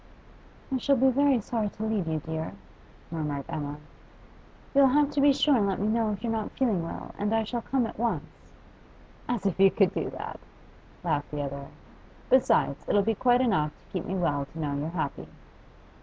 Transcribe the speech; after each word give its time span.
'I 0.73 0.79
shall 0.79 0.95
be 0.95 1.11
very 1.11 1.39
sorry 1.41 1.69
to 1.69 1.83
leave 1.85 2.07
you, 2.07 2.19
dear,' 2.21 2.53
murmured 3.11 3.45
Emma. 3.47 3.77
'You'll 4.73 4.87
have 4.87 5.11
to 5.11 5.21
be 5.21 5.31
sure 5.31 5.55
and 5.55 5.67
let 5.67 5.77
me 5.79 5.87
know 5.89 6.09
if 6.09 6.23
you're 6.23 6.31
not 6.33 6.49
feeling 6.53 6.81
well, 6.81 7.13
and 7.19 7.35
I 7.35 7.43
shall 7.43 7.61
come 7.61 7.85
at 7.85 7.99
once.' 7.99 8.49
'As 9.29 9.45
if 9.45 9.59
you 9.59 9.69
could 9.69 9.93
do 9.93 10.09
that!' 10.09 10.39
laughed 11.03 11.29
the 11.29 11.43
other. 11.43 11.67
'Besides, 12.31 12.83
it'll 12.89 13.03
be 13.03 13.13
quite 13.13 13.41
enough 13.41 13.73
to 13.77 13.93
keep 13.93 14.05
me 14.05 14.15
well 14.15 14.45
to 14.45 14.59
know 14.59 14.73
you're 14.73 14.89
happy. 14.89 15.27